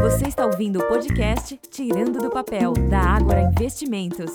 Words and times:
Você 0.00 0.28
está 0.28 0.44
ouvindo 0.44 0.78
o 0.78 0.88
podcast 0.88 1.56
Tirando 1.70 2.18
do 2.18 2.30
Papel, 2.30 2.72
da 2.90 3.00
Ágora 3.00 3.42
Investimentos. 3.42 4.30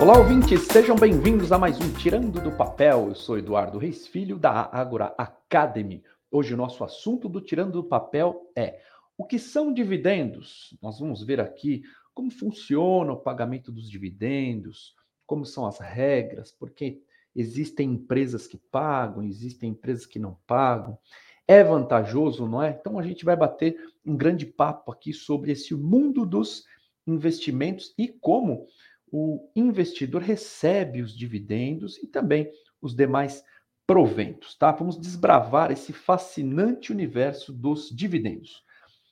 Olá, 0.00 0.18
ouvintes, 0.18 0.62
sejam 0.70 0.96
bem-vindos 0.96 1.50
a 1.50 1.58
mais 1.58 1.78
um 1.80 1.92
Tirando 1.94 2.40
do 2.40 2.52
Papel. 2.52 3.08
Eu 3.08 3.14
sou 3.14 3.38
Eduardo 3.38 3.78
Reis 3.78 4.06
Filho, 4.06 4.38
da 4.38 4.70
Ágora 4.72 5.14
Academy. 5.18 6.02
Hoje 6.30 6.54
o 6.54 6.56
nosso 6.56 6.84
assunto 6.84 7.28
do 7.28 7.40
Tirando 7.40 7.72
do 7.72 7.84
Papel 7.84 8.50
é 8.56 8.80
o 9.18 9.24
que 9.24 9.38
são 9.38 9.72
dividendos. 9.72 10.76
Nós 10.80 11.00
vamos 11.00 11.22
ver 11.22 11.40
aqui 11.40 11.82
como 12.14 12.30
funciona 12.30 13.12
o 13.12 13.20
pagamento 13.20 13.72
dos 13.72 13.90
dividendos, 13.90 14.94
como 15.26 15.44
são 15.44 15.66
as 15.66 15.78
regras, 15.78 16.52
porque 16.52 17.02
existem 17.34 17.92
empresas 17.92 18.46
que 18.46 18.56
pagam, 18.56 19.22
existem 19.22 19.70
empresas 19.70 20.06
que 20.06 20.18
não 20.18 20.38
pagam. 20.46 20.98
É 21.46 21.62
vantajoso, 21.62 22.46
não 22.46 22.62
é? 22.62 22.70
Então 22.70 22.98
a 22.98 23.02
gente 23.02 23.24
vai 23.24 23.36
bater 23.36 23.76
um 24.04 24.16
grande 24.16 24.46
papo 24.46 24.90
aqui 24.90 25.12
sobre 25.12 25.52
esse 25.52 25.74
mundo 25.74 26.24
dos 26.24 26.64
investimentos 27.06 27.92
e 27.98 28.08
como 28.08 28.66
o 29.12 29.48
investidor 29.54 30.22
recebe 30.22 31.02
os 31.02 31.16
dividendos 31.16 32.02
e 32.02 32.06
também 32.06 32.50
os 32.80 32.94
demais 32.94 33.44
proventos, 33.86 34.56
tá? 34.56 34.72
Vamos 34.72 34.98
desbravar 34.98 35.70
esse 35.70 35.92
fascinante 35.92 36.90
universo 36.90 37.52
dos 37.52 37.90
dividendos. 37.90 38.64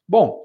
Bom, 0.09 0.43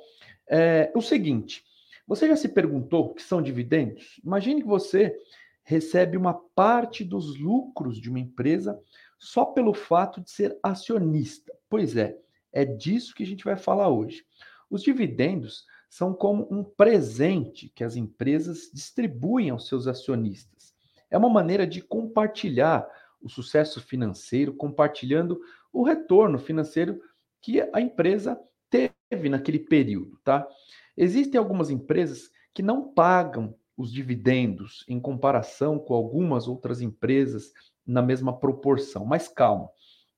é 0.50 0.92
o 0.94 1.02
seguinte, 1.02 1.64
você 2.06 2.28
já 2.28 2.36
se 2.36 2.50
perguntou 2.50 3.06
o 3.06 3.14
que 3.14 3.24
são 3.24 3.42
dividendos? 3.42 4.20
Imagine 4.24 4.62
que 4.62 4.68
você 4.68 5.18
recebe 5.68 6.16
uma 6.16 6.34
parte 6.34 7.04
dos 7.04 7.38
lucros 7.38 8.00
de 8.00 8.10
uma 8.10 8.22
empresa 8.22 8.82
só 9.20 9.44
pelo 9.44 9.74
fato 9.74 10.22
de 10.22 10.32
ser 10.32 10.58
acionista. 10.64 11.52
Pois 11.70 11.98
é, 11.98 12.18
é 12.54 12.64
disso 12.64 13.14
que 13.14 13.24
a 13.24 13.26
gente 13.26 13.44
vai 13.44 13.58
falar 13.58 13.90
hoje. 13.90 14.26
Os 14.70 14.82
dividendos 14.82 15.66
são 15.90 16.14
como 16.14 16.48
um 16.50 16.64
presente 16.64 17.70
que 17.76 17.84
as 17.84 17.98
empresas 17.98 18.72
distribuem 18.74 19.50
aos 19.50 19.68
seus 19.68 19.88
acionistas. 19.88 20.74
É 21.12 21.18
uma 21.18 21.30
maneira 21.30 21.68
de 21.68 21.82
compartilhar 21.82 22.88
o 23.22 23.28
sucesso 23.28 23.82
financeiro, 23.82 24.54
compartilhando 24.54 25.38
o 25.74 25.84
retorno 25.84 26.40
financeiro 26.40 27.02
que 27.42 27.60
a 27.74 27.82
empresa 27.82 28.40
teve 28.70 29.28
naquele 29.28 29.60
período, 29.60 30.18
tá? 30.24 30.48
Existem 30.96 31.38
algumas 31.38 31.70
empresas 31.70 32.32
que 32.54 32.64
não 32.64 32.94
pagam 32.94 33.54
os 33.78 33.94
dividendos 33.94 34.84
em 34.88 35.00
comparação 35.00 35.78
com 35.78 35.94
algumas 35.94 36.48
outras 36.48 36.82
empresas 36.82 37.54
na 37.86 38.02
mesma 38.02 38.38
proporção. 38.38 39.06
Mas 39.06 39.28
calma, 39.28 39.70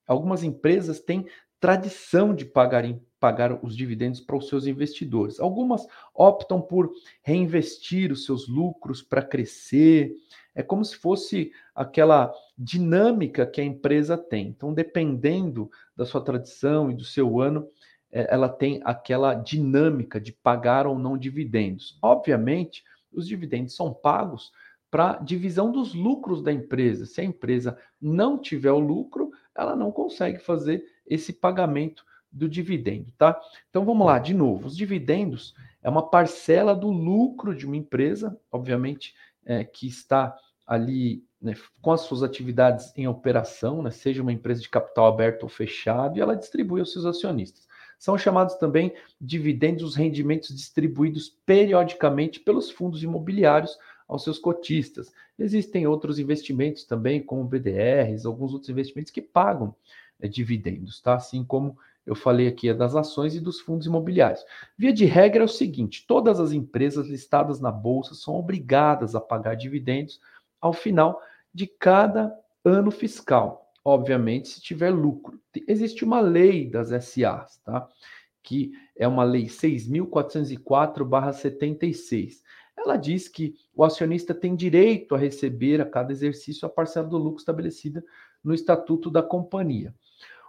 algumas 0.08 0.44
empresas 0.44 1.00
têm 1.00 1.28
tradição 1.60 2.34
de 2.34 2.46
pagar, 2.46 2.86
pagar 3.20 3.64
os 3.64 3.76
dividendos 3.76 4.22
para 4.22 4.38
os 4.38 4.48
seus 4.48 4.66
investidores. 4.66 5.40
Algumas 5.40 5.86
optam 6.16 6.62
por 6.62 6.90
reinvestir 7.22 8.12
os 8.12 8.26
seus 8.26 8.48
lucros 8.48 9.02
para 9.02 9.22
crescer. 9.22 10.16
É 10.56 10.64
como 10.64 10.84
se 10.86 10.96
fosse 10.96 11.52
aquela 11.76 12.34
dinâmica 12.58 13.46
que 13.46 13.60
a 13.60 13.66
empresa 13.66 14.18
tem. 14.18 14.48
Então, 14.48 14.74
dependendo 14.74 15.70
da 15.96 16.06
sua 16.06 16.22
tradição 16.22 16.90
e 16.90 16.96
do 16.96 17.04
seu 17.04 17.42
ano, 17.42 17.68
é, 18.12 18.34
ela 18.34 18.50
tem 18.50 18.82
aquela 18.84 19.34
dinâmica 19.34 20.20
de 20.20 20.32
pagar 20.32 20.88
ou 20.88 20.98
não 20.98 21.18
dividendos. 21.18 22.00
Obviamente, 22.02 22.84
os 23.12 23.28
dividendos 23.28 23.76
são 23.76 23.94
pagos 23.94 24.52
para 24.92 25.18
divisão 25.18 25.72
dos 25.72 25.94
lucros 25.94 26.42
da 26.42 26.52
empresa. 26.52 27.06
Se 27.06 27.22
a 27.22 27.24
empresa 27.24 27.78
não 28.02 28.38
tiver 28.38 28.72
o 28.72 28.80
lucro, 28.80 29.32
ela 29.56 29.76
não 29.76 29.92
consegue 29.92 30.40
fazer 30.40 30.84
esse 31.06 31.34
pagamento 31.34 32.04
do 32.32 32.48
dividendo, 32.48 33.12
tá? 33.18 33.40
Então 33.70 33.86
vamos 33.86 34.06
lá, 34.06 34.20
de 34.20 34.34
novo. 34.34 34.68
Os 34.68 34.78
dividendos 34.78 35.54
é 35.82 35.90
uma 35.90 36.08
parcela 36.10 36.76
do 36.76 36.90
lucro 36.90 37.56
de 37.56 37.66
uma 37.66 37.78
empresa, 37.78 38.40
obviamente, 38.52 39.14
é, 39.46 39.64
que 39.64 39.88
está 39.88 40.36
ali 40.66 41.24
né, 41.42 41.56
com 41.81 41.92
as 41.92 42.02
suas 42.02 42.22
atividades 42.22 42.94
em 42.96 43.08
operação, 43.08 43.81
né, 43.81 43.90
seja 43.90 44.22
uma 44.22 44.34
empresa 44.34 44.62
de 44.62 44.69
capital 44.69 45.08
aberto 45.08 45.44
ou 45.44 45.50
fechado, 45.50 46.18
e 46.18 46.22
ela 46.22 46.36
distribui 46.36 46.80
aos 46.80 46.92
seus 46.92 47.06
acionistas. 47.06 47.68
São 48.00 48.18
chamados 48.18 48.56
também 48.56 48.94
dividendos 49.20 49.84
os 49.84 49.96
rendimentos 49.96 50.56
distribuídos 50.56 51.30
periodicamente 51.46 52.40
pelos 52.40 52.72
fundos 52.72 53.04
imobiliários 53.04 53.78
aos 54.08 54.24
seus 54.24 54.40
cotistas. 54.40 55.12
Existem 55.38 55.86
outros 55.86 56.18
investimentos 56.18 56.86
também, 56.86 57.22
como 57.22 57.44
BDRs, 57.44 58.26
alguns 58.26 58.54
outros 58.54 58.70
investimentos 58.70 59.12
que 59.12 59.22
pagam 59.22 59.76
é, 60.20 60.30
dividendos, 60.30 61.02
tá? 61.02 61.16
Assim 61.16 61.44
como 61.44 61.78
eu 62.06 62.16
falei 62.16 62.48
aqui 62.48 62.70
é 62.70 62.74
das 62.74 62.96
ações 62.96 63.36
e 63.36 63.40
dos 63.40 63.60
fundos 63.60 63.86
imobiliários. 63.86 64.44
Via 64.78 64.94
de 64.94 65.06
regra 65.06 65.44
é 65.44 65.46
o 65.46 65.50
seguinte: 65.50 66.06
todas 66.08 66.40
as 66.40 66.54
empresas 66.54 67.08
listadas 67.08 67.60
na 67.60 67.72
bolsa 67.72 68.16
são 68.16 68.34
obrigadas 68.36 69.14
a 69.14 69.22
pagar 69.22 69.56
dividendos 69.56 70.22
ao 70.62 70.72
final 70.74 71.22
de 71.54 71.68
cada 71.68 72.34
ano 72.64 72.92
fiscal 72.92 73.69
obviamente, 73.84 74.50
se 74.50 74.62
tiver 74.62 74.91
lucro. 74.91 75.40
Existe 75.67 76.03
uma 76.03 76.19
lei 76.19 76.69
das 76.69 76.90
SAs, 77.06 77.59
tá? 77.63 77.88
Que 78.44 78.72
é 78.95 79.07
uma 79.07 79.23
lei 79.23 79.45
6.404/76. 79.45 82.44
Ela 82.78 82.95
diz 82.95 83.28
que 83.28 83.56
o 83.75 83.84
acionista 83.84 84.34
tem 84.34 84.56
direito 84.56 85.13
a 85.13 85.18
receber 85.18 85.81
a 85.81 85.85
cada 85.85 86.12
exercício 86.12 86.66
a 86.66 86.69
parcela 86.69 87.07
do 87.07 87.18
lucro 87.18 87.39
estabelecida 87.39 88.03
no 88.44 88.53
estatuto 88.53 89.12
da 89.12 89.22
companhia. 89.22 89.94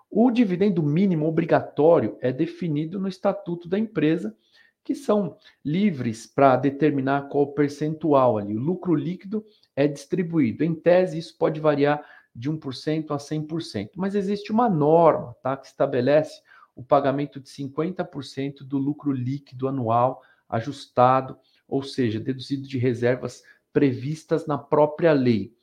O 0.09 0.31
dividendo 0.31 0.83
mínimo 0.83 1.27
obrigatório 1.27 2.17
é 2.21 2.33
definido 2.33 2.99
no 2.99 3.09
estatuto 3.09 3.69
da 3.69 3.79
empresa, 3.79 4.35
que 4.83 4.95
são 4.95 5.37
livres 5.65 6.27
para 6.27 6.57
determinar 6.57 7.29
qual 7.29 7.49
percentual 7.49 8.39
ali. 8.39 8.57
O 8.57 8.61
lucro 8.61 8.95
líquido 8.95 9.45
é 9.77 9.87
distribuído. 9.87 10.65
Em 10.65 10.75
tese, 10.75 11.19
isso 11.19 11.37
pode 11.39 11.61
variar 11.61 12.03
de 12.35 12.51
1% 12.51 13.11
a 13.11 13.17
100%. 13.17 13.91
Mas 13.97 14.15
existe 14.15 14.53
uma 14.53 14.69
norma 14.69 15.35
tá, 15.43 15.57
que 15.57 15.67
estabelece 15.67 16.43
o 16.75 16.83
pagamento 16.83 17.41
de 17.41 17.49
50% 17.49 18.63
do 18.65 18.79
lucro 18.79 19.13
líquido 19.13 19.69
anual 19.69 20.23
ajustado, 20.49 21.39
ou 21.69 21.83
seja, 21.83 22.19
deduzido 22.19 22.67
de 22.67 22.79
reservas 22.79 23.43
previstas 23.73 24.47
na 24.47 24.59
própria 24.59 25.13
lei. 25.13 25.55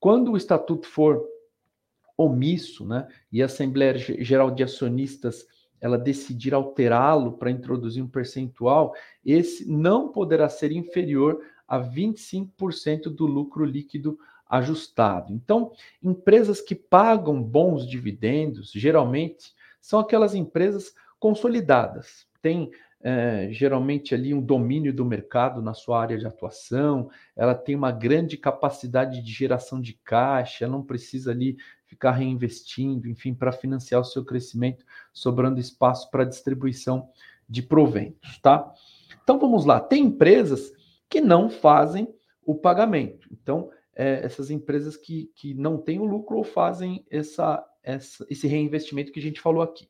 Quando 0.00 0.32
o 0.32 0.36
estatuto 0.36 0.88
for 0.88 1.24
omisso, 2.16 2.86
né, 2.86 3.08
e 3.30 3.42
a 3.42 3.46
Assembleia 3.46 3.96
Geral 3.96 4.50
de 4.50 4.62
Acionistas 4.62 5.46
ela 5.80 5.98
decidir 5.98 6.54
alterá-lo 6.54 7.34
para 7.34 7.50
introduzir 7.50 8.02
um 8.02 8.08
percentual, 8.08 8.94
esse 9.24 9.70
não 9.70 10.10
poderá 10.10 10.48
ser 10.48 10.72
inferior 10.72 11.42
a 11.68 11.78
25% 11.78 13.10
do 13.10 13.26
lucro 13.26 13.64
líquido 13.64 14.18
ajustado. 14.56 15.32
Então, 15.32 15.72
empresas 16.02 16.60
que 16.60 16.74
pagam 16.74 17.42
bons 17.42 17.86
dividendos, 17.88 18.70
geralmente, 18.72 19.52
são 19.80 19.98
aquelas 19.98 20.34
empresas 20.34 20.94
consolidadas, 21.18 22.26
têm 22.40 22.70
é, 23.02 23.48
geralmente 23.50 24.14
ali 24.14 24.32
um 24.32 24.40
domínio 24.40 24.94
do 24.94 25.04
mercado 25.04 25.60
na 25.60 25.74
sua 25.74 26.00
área 26.00 26.16
de 26.16 26.26
atuação, 26.26 27.10
ela 27.36 27.54
tem 27.54 27.74
uma 27.74 27.90
grande 27.90 28.36
capacidade 28.36 29.22
de 29.22 29.32
geração 29.32 29.80
de 29.80 29.92
caixa, 30.04 30.66
não 30.66 30.82
precisa 30.82 31.32
ali 31.32 31.56
ficar 31.86 32.12
reinvestindo, 32.12 33.08
enfim, 33.08 33.34
para 33.34 33.52
financiar 33.52 34.00
o 34.00 34.04
seu 34.04 34.24
crescimento, 34.24 34.84
sobrando 35.12 35.60
espaço 35.60 36.10
para 36.10 36.24
distribuição 36.24 37.08
de 37.48 37.62
proventos, 37.62 38.38
tá? 38.38 38.72
Então 39.22 39.38
vamos 39.38 39.66
lá, 39.66 39.80
tem 39.80 40.04
empresas 40.04 40.72
que 41.10 41.20
não 41.20 41.50
fazem 41.50 42.08
o 42.44 42.54
pagamento. 42.54 43.28
Então, 43.30 43.70
é, 43.94 44.24
essas 44.24 44.50
empresas 44.50 44.96
que, 44.96 45.30
que 45.34 45.54
não 45.54 45.78
têm 45.78 45.98
o 45.98 46.04
lucro 46.04 46.36
ou 46.36 46.44
fazem 46.44 47.04
essa, 47.10 47.64
essa, 47.82 48.26
esse 48.28 48.46
reinvestimento 48.46 49.12
que 49.12 49.20
a 49.20 49.22
gente 49.22 49.40
falou 49.40 49.62
aqui. 49.62 49.88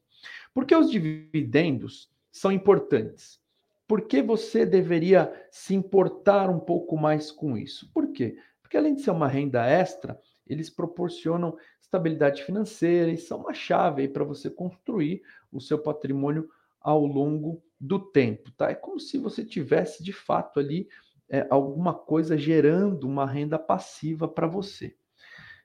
Por 0.52 0.66
que 0.66 0.74
os 0.74 0.90
dividendos 0.90 2.10
são 2.30 2.52
importantes? 2.52 3.40
Por 3.86 4.02
que 4.02 4.22
você 4.22 4.64
deveria 4.64 5.32
se 5.50 5.74
importar 5.74 6.48
um 6.48 6.58
pouco 6.58 6.96
mais 6.96 7.30
com 7.30 7.56
isso? 7.56 7.90
Por 7.92 8.12
quê? 8.12 8.38
Porque 8.62 8.76
além 8.76 8.94
de 8.94 9.02
ser 9.02 9.10
uma 9.10 9.28
renda 9.28 9.66
extra, 9.66 10.18
eles 10.46 10.70
proporcionam 10.70 11.56
estabilidade 11.80 12.42
financeira 12.42 13.10
e 13.10 13.16
são 13.16 13.40
uma 13.40 13.54
chave 13.54 14.08
para 14.08 14.24
você 14.24 14.50
construir 14.50 15.22
o 15.52 15.60
seu 15.60 15.78
patrimônio 15.78 16.48
ao 16.80 17.06
longo 17.06 17.62
do 17.80 17.98
tempo, 17.98 18.50
tá? 18.52 18.70
É 18.70 18.74
como 18.74 18.98
se 18.98 19.18
você 19.18 19.44
tivesse 19.44 20.02
de 20.02 20.12
fato 20.12 20.58
ali 20.58 20.88
é, 21.34 21.48
alguma 21.50 21.92
coisa 21.92 22.38
gerando 22.38 23.08
uma 23.08 23.26
renda 23.26 23.58
passiva 23.58 24.28
para 24.28 24.46
você. 24.46 24.94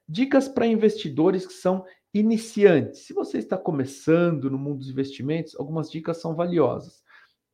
Dicas 0.07 0.47
para 0.47 0.65
investidores 0.65 1.45
que 1.45 1.53
são 1.53 1.85
iniciantes. 2.11 3.01
Se 3.01 3.13
você 3.13 3.37
está 3.37 3.55
começando 3.55 4.49
no 4.49 4.57
mundo 4.57 4.79
dos 4.79 4.89
investimentos, 4.89 5.55
algumas 5.55 5.91
dicas 5.91 6.17
são 6.17 6.35
valiosas. 6.35 7.03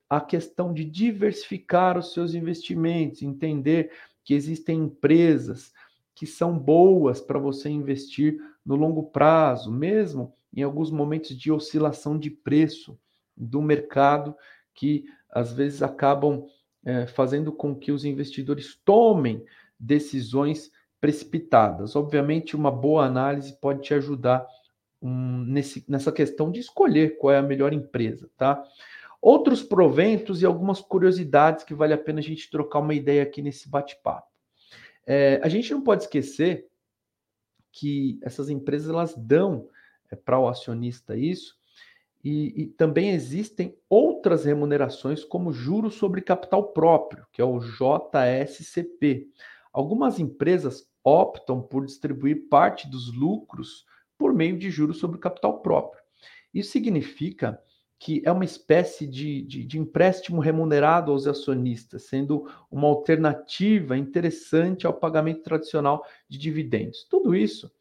A 0.10 0.22
questão 0.22 0.74
de 0.74 0.86
diversificar 0.86 1.98
os 1.98 2.14
seus 2.14 2.34
investimentos, 2.34 3.22
entender 3.22 3.92
que 4.24 4.34
existem 4.34 4.80
empresas 4.80 5.74
que 6.16 6.26
são 6.26 6.58
boas 6.58 7.20
para 7.20 7.38
você 7.38 7.68
investir 7.68 8.38
no 8.66 8.78
longo 8.78 9.04
prazo, 9.04 9.70
mesmo 9.70 10.34
em 10.54 10.64
alguns 10.64 10.90
momentos 10.90 11.38
de 11.38 11.52
oscilação 11.52 12.18
de 12.18 12.30
preço 12.30 12.98
do 13.36 13.62
mercado, 13.62 14.34
que 14.74 15.04
às 15.30 15.52
vezes 15.52 15.84
acabam 15.84 16.46
é, 16.86 17.08
fazendo 17.08 17.52
com 17.52 17.76
que 17.76 17.92
os 17.92 18.06
investidores 18.06 18.80
tomem 18.86 19.44
decisões 19.80 20.72
precipitadas. 21.02 21.96
Obviamente, 21.96 22.56
uma 22.56 22.72
boa 22.72 23.06
análise 23.06 23.58
pode 23.60 23.82
te 23.82 23.94
ajudar 23.94 24.48
um, 25.02 25.44
nesse, 25.44 25.84
nessa 25.88 26.12
questão 26.12 26.52
de 26.52 26.60
escolher 26.60 27.18
qual 27.18 27.34
é 27.34 27.38
a 27.38 27.44
melhor 27.44 27.74
empresa, 27.74 28.30
tá? 28.38 28.64
Outros 29.22 29.64
proventos 29.64 30.42
e 30.42 30.46
algumas 30.46 30.80
curiosidades 30.80 31.64
que 31.64 31.74
vale 31.74 31.94
a 31.94 31.98
pena 31.98 32.20
a 32.20 32.24
gente 32.24 32.50
trocar 32.50 32.80
uma 32.80 32.94
ideia 32.94 33.24
aqui 33.24 33.42
nesse 33.42 33.68
bate-papo. 33.68 34.28
É, 35.06 35.40
a 35.44 35.50
gente 35.50 35.72
não 35.74 35.82
pode 35.82 36.04
esquecer 36.04 36.68
que 37.72 38.20
essas 38.22 38.50
empresas 38.50 38.90
elas 38.90 39.16
dão 39.16 39.68
é, 40.12 40.16
para 40.16 40.40
o 40.40 40.48
acionista 40.48 41.18
isso, 41.18 41.58
e, 42.26 42.64
e, 42.64 42.66
também 42.66 43.12
existem 43.12 43.78
outras 43.88 44.46
remunerações, 44.46 45.24
como 45.24 45.54
juros 45.54 45.94
sobre 45.94 46.22
capital 46.22 46.74
próprio, 46.74 47.24
que 47.32 47.40
é 47.40 47.46
o 47.46 47.60
JSCP. 47.60 49.28
Algumas 49.72 50.20
empresas 50.20 50.90
optam 51.04 51.62
por 51.62 51.86
distribuir 51.86 52.50
parte 52.50 52.90
dos 52.90 53.14
lucros 53.14 53.86
por 54.18 54.34
meio 54.34 54.58
de 54.58 54.72
juros 54.72 54.98
sobre 54.98 55.20
capital 55.20 55.62
próprio. 55.62 56.02
Isso 56.52 56.72
significa 56.72 57.62
que 58.00 58.24
é 58.26 58.32
uma 58.32 58.44
espécie 58.44 59.06
de, 59.06 59.44
de, 59.44 59.64
de, 59.64 59.78
empréstimo 59.78 60.42
remunerado 60.42 61.12
aos 61.12 61.28
acionistas, 61.28 62.08
sendo 62.08 62.50
uma 62.72 62.88
alternativa 62.88 63.96
interessante 63.96 64.88
ao 64.88 64.94
pagamento 64.94 65.44
tradicional 65.44 66.04
de 66.28 66.40
dividendos. 66.40 67.06
Tudo 67.08 67.36
isso 67.36 67.72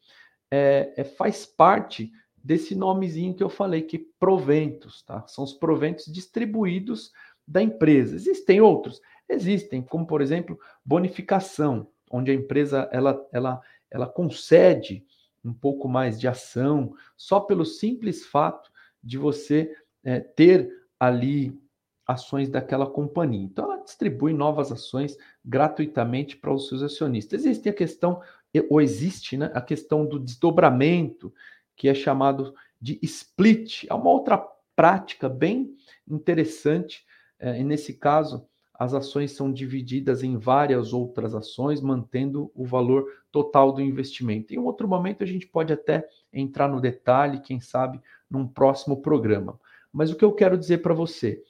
é, 0.51 0.93
é, 0.97 1.03
faz 1.03 1.47
parte 1.47 2.11
desse 2.45 2.75
nomezinho 2.75 3.33
que 3.33 3.41
eu 3.41 3.49
falei, 3.49 3.81
que 3.81 3.97
proventos, 3.97 5.01
tá? 5.01 5.25
São 5.25 5.43
os 5.43 5.51
proventos 5.51 6.05
distribuídos 6.05 7.11
da 7.47 7.59
empresa. 7.59 8.15
Existem 8.15 8.61
outros? 8.61 9.01
Existem, 9.27 9.81
como 9.81 10.05
por 10.05 10.21
exemplo, 10.21 10.59
bonificação, 10.85 11.87
onde 12.11 12.29
a 12.29 12.35
empresa 12.35 12.87
ela, 12.91 13.27
ela, 13.31 13.59
ela 13.89 14.05
concede 14.05 15.03
um 15.43 15.51
pouco 15.51 15.87
mais 15.87 16.19
de 16.19 16.27
ação 16.27 16.93
só 17.17 17.39
pelo 17.39 17.65
simples 17.65 18.23
fato 18.27 18.71
de 19.03 19.17
você 19.17 19.75
é, 20.03 20.19
ter 20.19 20.69
ali 20.99 21.59
ações 22.05 22.47
daquela 22.47 22.85
companhia. 22.85 23.43
Então, 23.43 23.65
ela 23.65 23.83
distribui 23.83 24.33
novas 24.33 24.71
ações 24.71 25.17
gratuitamente 25.43 26.37
para 26.37 26.53
os 26.53 26.67
seus 26.67 26.83
acionistas. 26.83 27.43
Existe 27.43 27.69
a 27.69 27.73
questão, 27.73 28.21
ou 28.69 28.79
existe 28.79 29.35
né, 29.35 29.49
a 29.55 29.61
questão 29.61 30.05
do 30.05 30.19
desdobramento, 30.19 31.33
que 31.75 31.87
é 31.87 31.93
chamado 31.93 32.53
de 32.81 32.99
split. 33.01 33.85
É 33.89 33.93
uma 33.93 34.09
outra 34.09 34.37
prática 34.75 35.27
bem 35.29 35.75
interessante. 36.07 37.05
É, 37.39 37.63
nesse 37.63 37.93
caso, 37.93 38.47
as 38.73 38.93
ações 38.93 39.31
são 39.31 39.51
divididas 39.51 40.23
em 40.23 40.37
várias 40.37 40.93
outras 40.93 41.33
ações, 41.33 41.81
mantendo 41.81 42.51
o 42.53 42.65
valor 42.65 43.05
total 43.31 43.71
do 43.71 43.81
investimento. 43.81 44.53
Em 44.53 44.59
um 44.59 44.65
outro 44.65 44.87
momento, 44.87 45.23
a 45.23 45.27
gente 45.27 45.47
pode 45.47 45.71
até 45.71 46.07
entrar 46.31 46.67
no 46.67 46.81
detalhe, 46.81 47.41
quem 47.41 47.59
sabe, 47.59 48.01
num 48.29 48.47
próximo 48.47 49.01
programa. 49.01 49.59
Mas 49.91 50.11
o 50.11 50.15
que 50.15 50.25
eu 50.25 50.33
quero 50.33 50.57
dizer 50.57 50.79
para 50.79 50.93
você, 50.93 51.41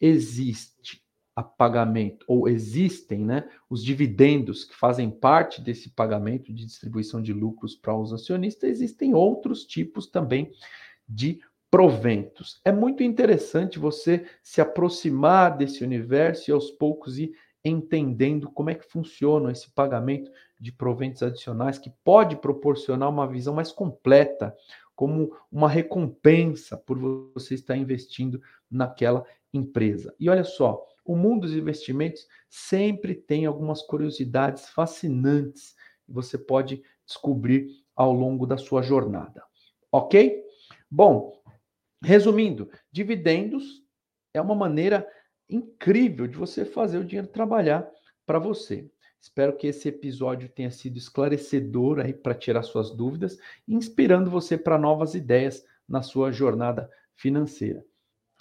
existe 0.00 1.02
a 1.34 1.42
pagamento, 1.42 2.24
ou 2.28 2.48
existem 2.48 3.24
né, 3.24 3.48
os 3.68 3.82
dividendos 3.82 4.64
que 4.64 4.74
fazem 4.74 5.10
parte 5.10 5.62
desse 5.62 5.90
pagamento 5.90 6.52
de 6.52 6.66
distribuição 6.66 7.22
de 7.22 7.32
lucros 7.32 7.74
para 7.74 7.96
os 7.96 8.12
acionistas, 8.12 8.68
existem 8.68 9.14
outros 9.14 9.64
tipos 9.64 10.06
também 10.06 10.52
de 11.08 11.40
proventos. 11.70 12.60
É 12.64 12.70
muito 12.70 13.02
interessante 13.02 13.78
você 13.78 14.26
se 14.42 14.60
aproximar 14.60 15.56
desse 15.56 15.82
universo 15.82 16.50
e 16.50 16.52
aos 16.52 16.70
poucos 16.70 17.18
ir 17.18 17.32
entendendo 17.64 18.50
como 18.50 18.70
é 18.70 18.74
que 18.74 18.90
funciona 18.90 19.52
esse 19.52 19.70
pagamento 19.70 20.30
de 20.60 20.70
proventos 20.70 21.22
adicionais, 21.22 21.78
que 21.78 21.90
pode 22.04 22.36
proporcionar 22.36 23.08
uma 23.08 23.26
visão 23.26 23.54
mais 23.54 23.72
completa 23.72 24.54
como 24.94 25.34
uma 25.50 25.68
recompensa 25.68 26.76
por 26.76 26.98
você 27.34 27.54
estar 27.54 27.76
investindo 27.76 28.40
naquela 28.70 29.24
empresa. 29.52 30.14
E 30.18 30.28
olha 30.28 30.44
só, 30.44 30.84
o 31.04 31.16
mundo 31.16 31.42
dos 31.42 31.54
investimentos 31.54 32.26
sempre 32.48 33.14
tem 33.14 33.46
algumas 33.46 33.82
curiosidades 33.82 34.68
fascinantes 34.68 35.74
que 36.04 36.12
você 36.12 36.38
pode 36.38 36.82
descobrir 37.04 37.68
ao 37.94 38.12
longo 38.12 38.46
da 38.46 38.56
sua 38.56 38.82
jornada. 38.82 39.42
Ok? 39.90 40.42
Bom, 40.90 41.42
resumindo, 42.02 42.70
dividendos 42.90 43.82
é 44.32 44.40
uma 44.40 44.54
maneira 44.54 45.06
incrível 45.48 46.26
de 46.26 46.36
você 46.36 46.64
fazer 46.64 46.98
o 46.98 47.04
dinheiro 47.04 47.28
trabalhar 47.28 47.88
para 48.24 48.38
você. 48.38 48.90
Espero 49.20 49.56
que 49.56 49.66
esse 49.66 49.88
episódio 49.88 50.48
tenha 50.48 50.70
sido 50.70 50.96
esclarecedor 50.96 52.00
aí 52.00 52.12
para 52.12 52.34
tirar 52.34 52.62
suas 52.62 52.90
dúvidas 52.90 53.38
inspirando 53.68 54.30
você 54.30 54.56
para 54.56 54.78
novas 54.78 55.14
ideias 55.14 55.64
na 55.88 56.02
sua 56.02 56.32
jornada 56.32 56.90
financeira. 57.14 57.84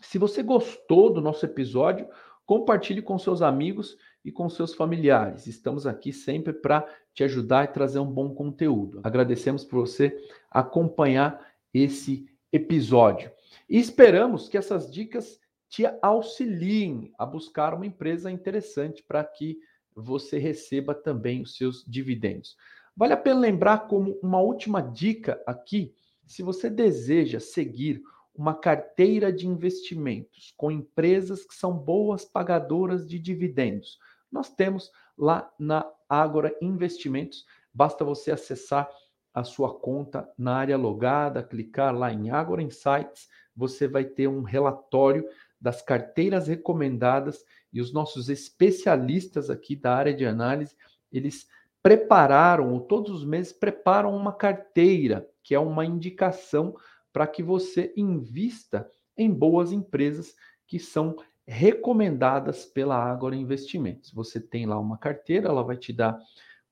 Se 0.01 0.17
você 0.17 0.41
gostou 0.41 1.13
do 1.13 1.21
nosso 1.21 1.45
episódio, 1.45 2.07
compartilhe 2.45 3.01
com 3.01 3.17
seus 3.17 3.41
amigos 3.41 3.97
e 4.25 4.31
com 4.31 4.49
seus 4.49 4.73
familiares. 4.73 5.47
Estamos 5.47 5.85
aqui 5.85 6.11
sempre 6.11 6.51
para 6.51 6.85
te 7.13 7.23
ajudar 7.23 7.65
e 7.65 7.73
trazer 7.73 7.99
um 7.99 8.11
bom 8.11 8.33
conteúdo. 8.33 8.99
Agradecemos 9.03 9.63
por 9.63 9.87
você 9.87 10.17
acompanhar 10.49 11.39
esse 11.73 12.25
episódio 12.51 13.31
e 13.69 13.77
esperamos 13.77 14.49
que 14.49 14.57
essas 14.57 14.91
dicas 14.91 15.39
te 15.69 15.85
auxiliem 16.01 17.13
a 17.17 17.25
buscar 17.25 17.73
uma 17.73 17.85
empresa 17.85 18.29
interessante 18.29 19.01
para 19.01 19.23
que 19.23 19.57
você 19.95 20.37
receba 20.37 20.93
também 20.93 21.41
os 21.41 21.55
seus 21.55 21.85
dividendos. 21.87 22.57
Vale 22.95 23.13
a 23.13 23.17
pena 23.17 23.39
lembrar 23.39 23.87
como 23.87 24.19
uma 24.21 24.41
última 24.41 24.81
dica 24.81 25.41
aqui, 25.45 25.93
se 26.27 26.43
você 26.43 26.69
deseja 26.69 27.39
seguir 27.39 28.01
uma 28.41 28.55
carteira 28.55 29.31
de 29.31 29.45
investimentos 29.45 30.51
com 30.57 30.71
empresas 30.71 31.45
que 31.45 31.53
são 31.53 31.77
boas 31.77 32.25
pagadoras 32.25 33.07
de 33.07 33.19
dividendos, 33.19 33.99
nós 34.31 34.49
temos 34.49 34.91
lá 35.15 35.53
na 35.59 35.87
Agora 36.09 36.51
Investimentos, 36.59 37.45
basta 37.71 38.03
você 38.03 38.31
acessar 38.31 38.89
a 39.31 39.43
sua 39.43 39.71
conta 39.71 40.27
na 40.35 40.55
área 40.55 40.75
logada, 40.75 41.43
clicar 41.43 41.95
lá 41.95 42.11
em 42.11 42.31
Agora 42.31 42.63
Insights, 42.63 43.29
você 43.55 43.87
vai 43.87 44.05
ter 44.05 44.27
um 44.27 44.41
relatório 44.41 45.23
das 45.59 45.83
carteiras 45.83 46.47
recomendadas 46.47 47.45
e 47.71 47.79
os 47.79 47.93
nossos 47.93 48.27
especialistas 48.27 49.51
aqui 49.51 49.75
da 49.75 49.95
área 49.95 50.15
de 50.15 50.25
análise, 50.25 50.75
eles 51.11 51.47
prepararam, 51.83 52.73
ou 52.73 52.81
todos 52.81 53.11
os 53.11 53.23
meses 53.23 53.53
preparam 53.53 54.15
uma 54.15 54.33
carteira, 54.33 55.29
que 55.43 55.53
é 55.53 55.59
uma 55.59 55.85
indicação 55.85 56.75
para 57.11 57.27
que 57.27 57.43
você 57.43 57.93
invista 57.95 58.89
em 59.17 59.29
boas 59.31 59.71
empresas 59.71 60.35
que 60.67 60.79
são 60.79 61.15
recomendadas 61.45 62.65
pela 62.65 62.95
Agora 62.95 63.35
Investimentos. 63.35 64.11
Você 64.11 64.39
tem 64.39 64.65
lá 64.65 64.79
uma 64.79 64.97
carteira, 64.97 65.49
ela 65.49 65.63
vai 65.63 65.77
te 65.77 65.91
dar 65.91 66.17